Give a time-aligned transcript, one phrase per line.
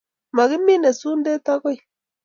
[0.35, 1.77] Makiminei sundet goi.